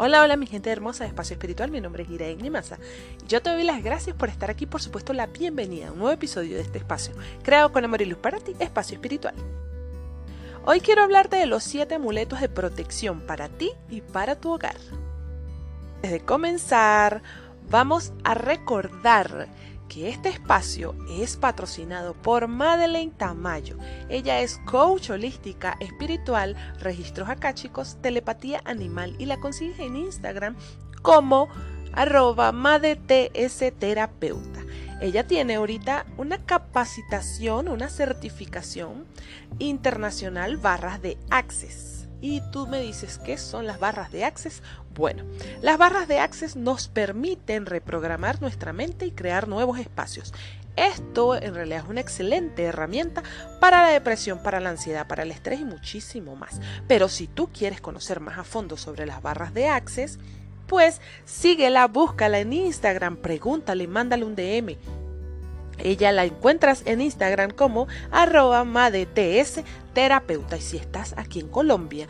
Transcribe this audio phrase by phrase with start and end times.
[0.00, 2.78] Hola, hola mi gente hermosa de Espacio Espiritual, mi nombre es Irene Nimasa
[3.20, 5.98] y yo te doy las gracias por estar aquí, por supuesto la bienvenida a un
[5.98, 9.34] nuevo episodio de este espacio, creado con amor y luz para ti, Espacio Espiritual.
[10.64, 14.76] Hoy quiero hablarte de los 7 amuletos de protección para ti y para tu hogar.
[16.00, 17.20] Desde comenzar,
[17.68, 19.48] vamos a recordar
[19.88, 23.76] que este espacio es patrocinado por Madeleine Tamayo.
[24.08, 30.56] Ella es coach holística espiritual, registros chicos, telepatía animal y la consigues en Instagram
[31.02, 31.48] como
[31.92, 32.52] arroba
[33.78, 34.60] terapeuta.
[35.00, 39.06] Ella tiene ahorita una capacitación, una certificación
[39.58, 44.62] internacional barras de Access y tú me dices, ¿qué son las barras de Access?
[44.94, 45.24] Bueno,
[45.62, 50.34] las barras de Access nos permiten reprogramar nuestra mente y crear nuevos espacios.
[50.76, 53.22] Esto en realidad es una excelente herramienta
[53.60, 56.60] para la depresión, para la ansiedad, para el estrés y muchísimo más.
[56.86, 60.18] Pero si tú quieres conocer más a fondo sobre las barras de Access,
[60.66, 64.76] pues síguela, búscala en Instagram, pregúntale, mándale un DM
[65.78, 69.62] ella la encuentras en Instagram como arroba madets
[69.98, 70.56] terapeuta.
[70.56, 72.06] Y si estás aquí en Colombia,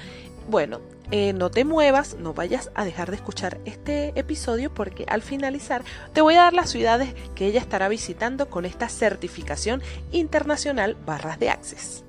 [0.46, 5.22] bueno, eh, no te muevas, no vayas a dejar de escuchar este episodio porque al
[5.22, 9.80] finalizar te voy a dar las ciudades que ella estará visitando con esta certificación
[10.12, 12.04] internacional barras de Access.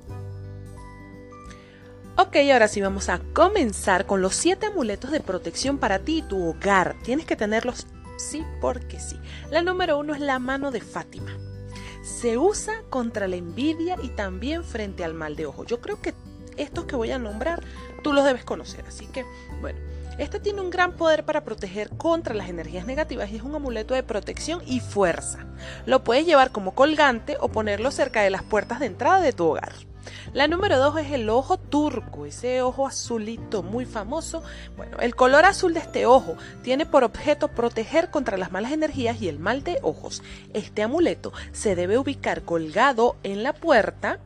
[2.18, 6.22] Ok, ahora sí vamos a comenzar con los 7 amuletos de protección para ti y
[6.24, 6.98] tu hogar.
[7.04, 9.18] Tienes que tenerlos sí porque sí.
[9.50, 11.39] La número uno es la mano de Fátima
[12.10, 15.64] se usa contra la envidia y también frente al mal de ojo.
[15.64, 16.14] Yo creo que
[16.58, 17.64] estos que voy a nombrar
[18.04, 19.26] tú los debes conocer, así que
[19.62, 19.80] bueno.
[20.18, 23.94] Este tiene un gran poder para proteger contra las energías negativas y es un amuleto
[23.94, 25.46] de protección y fuerza.
[25.86, 29.46] Lo puedes llevar como colgante o ponerlo cerca de las puertas de entrada de tu
[29.46, 29.72] hogar.
[30.34, 34.44] La número dos es el ojo turco, ese ojo azulito muy famoso.
[34.78, 39.22] Bueno, el color azul de este ojo tiene por objeto proteger contra las malas energías
[39.22, 40.24] y el mal de ojos.
[40.54, 44.20] Este amuleto se debe ubicar colgado en la puerta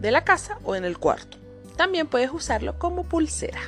[0.00, 1.38] de la casa o en el cuarto.
[1.76, 3.60] También puedes usarlo como pulsera.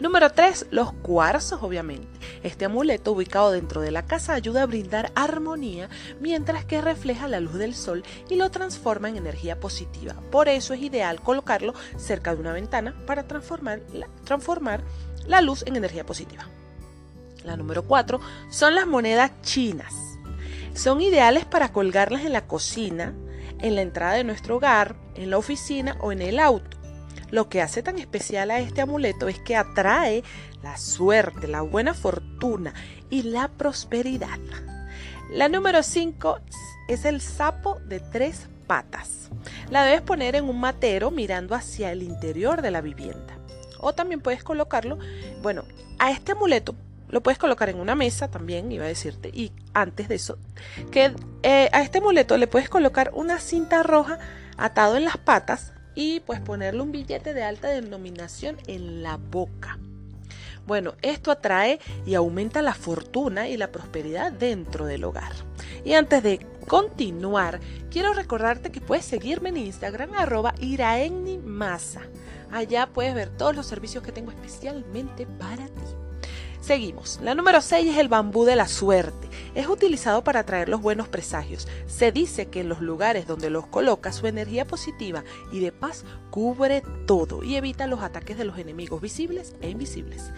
[0.00, 0.66] Número 3.
[0.70, 2.08] Los cuarzos, obviamente.
[2.42, 5.88] Este amuleto ubicado dentro de la casa ayuda a brindar armonía
[6.20, 10.14] mientras que refleja la luz del sol y lo transforma en energía positiva.
[10.30, 13.80] Por eso es ideal colocarlo cerca de una ventana para transformar
[15.26, 16.46] la, luz en energía positiva.
[17.44, 18.20] La número 4
[18.50, 19.94] son las monedas chinas.
[20.74, 23.12] Son ideales para colgarlas en la cocina,
[23.60, 26.79] en la entrada de nuestro hogar, en la oficina o en el auto.
[27.30, 30.24] Lo que hace tan especial a este amuleto es que atrae
[30.62, 32.74] la suerte, la buena fortuna
[33.08, 34.38] y la prosperidad.
[35.32, 36.40] La número 5
[36.88, 39.30] es el sapo de tres patas.
[39.70, 43.38] La debes poner en un matero mirando hacia el interior de la vivienda.
[43.78, 44.98] O también puedes colocarlo,
[45.40, 45.64] bueno,
[45.98, 46.74] a este amuleto
[47.08, 49.30] lo puedes colocar en una mesa también, iba a decirte.
[49.32, 50.38] Y antes de eso,
[50.90, 51.12] que
[51.42, 54.18] eh, a este amuleto le puedes colocar una cinta roja
[54.56, 59.78] atado en las patas y pues ponerle un billete de alta denominación en la boca.
[60.66, 65.32] Bueno, esto atrae y aumenta la fortuna y la prosperidad dentro del hogar.
[65.84, 67.60] Y antes de continuar,
[67.90, 72.00] quiero recordarte que puedes seguirme en Instagram arroba iraennimasa.
[72.50, 76.09] Allá puedes ver todos los servicios que tengo especialmente para ti.
[76.60, 77.18] Seguimos.
[77.22, 79.28] La número 6 es el bambú de la suerte.
[79.54, 81.66] Es utilizado para atraer los buenos presagios.
[81.86, 86.04] Se dice que en los lugares donde los coloca su energía positiva y de paz
[86.30, 90.32] cubre todo y evita los ataques de los enemigos visibles e invisibles.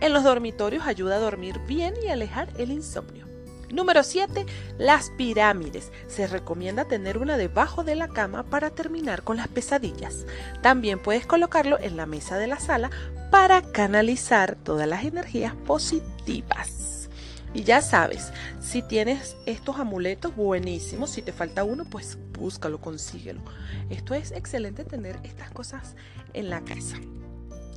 [0.00, 3.31] En los dormitorios ayuda a dormir bien y alejar el insomnio.
[3.72, 4.44] Número 7.
[4.76, 5.92] Las pirámides.
[6.06, 10.26] Se recomienda tener una debajo de la cama para terminar con las pesadillas.
[10.60, 12.90] También puedes colocarlo en la mesa de la sala
[13.30, 17.08] para canalizar todas las energías positivas.
[17.54, 21.10] Y ya sabes, si tienes estos amuletos, buenísimos.
[21.10, 23.40] Si te falta uno, pues búscalo, consíguelo.
[23.88, 25.96] Esto es excelente tener estas cosas
[26.34, 26.98] en la casa.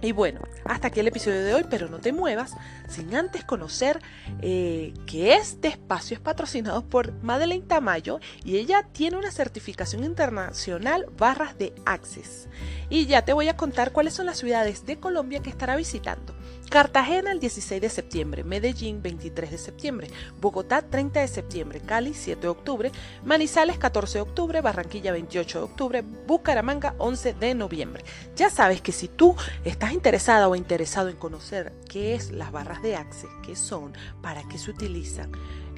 [0.02, 2.54] Y bueno, hasta aquí el episodio de hoy, pero no te muevas
[2.88, 4.02] sin antes conocer
[4.42, 11.08] eh, que este espacio es patrocinado por Madeleine Tamayo y ella tiene una certificación internacional
[11.18, 12.48] barras de Access.
[12.90, 16.36] Y ya te voy a contar cuáles son las ciudades de Colombia que estará visitando.
[16.70, 20.08] Cartagena el 16 de septiembre, Medellín 23 de septiembre,
[20.42, 22.92] Bogotá 30 de septiembre, Cali 7 de octubre,
[23.24, 28.04] Manizales 14 de octubre, Barranquilla 28 de octubre, Bucaramanga 11 de noviembre.
[28.36, 32.82] Ya sabes que si tú estás interesada o interesado en conocer qué es las barras
[32.82, 35.32] de Access, qué son, para qué se utilizan,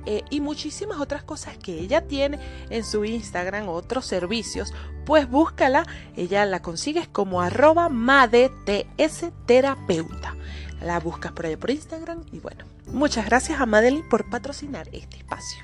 [0.10, 4.74] eh, y muchísimas otras cosas que ella tiene en su Instagram, otros servicios,
[5.06, 5.86] pues búscala,
[6.16, 7.90] ella la consigues como arroba
[9.46, 10.36] terapeuta.
[10.82, 15.18] La buscas por allá por Instagram y bueno, muchas gracias a Madeline por patrocinar este
[15.18, 15.64] espacio.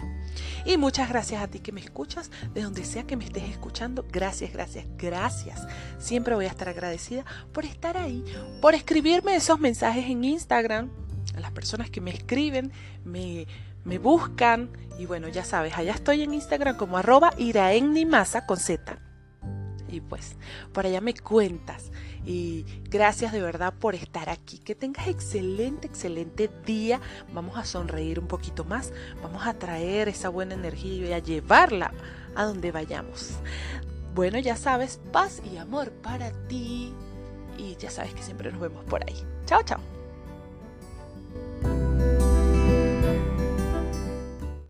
[0.66, 4.06] Y muchas gracias a ti que me escuchas, de donde sea que me estés escuchando.
[4.12, 5.68] Gracias, gracias, gracias.
[6.00, 8.24] Siempre voy a estar agradecida por estar ahí,
[8.62, 10.90] por escribirme esos mensajes en Instagram.
[11.36, 12.72] A las personas que me escriben,
[13.04, 13.46] me,
[13.84, 14.72] me buscan.
[14.98, 19.00] Y bueno, ya sabes, allá estoy en Instagram como arroba iraennimasa con Z.
[19.94, 20.36] Y pues,
[20.72, 21.92] por allá me cuentas.
[22.26, 24.58] Y gracias de verdad por estar aquí.
[24.58, 27.00] Que tengas excelente, excelente día.
[27.34, 28.94] Vamos a sonreír un poquito más.
[29.22, 31.94] Vamos a traer esa buena energía y a llevarla
[32.36, 33.32] a donde vayamos.
[34.16, 36.94] Bueno, ya sabes, paz y amor para ti.
[37.58, 39.16] Y ya sabes que siempre nos vemos por ahí.
[39.46, 39.93] Chao, chao.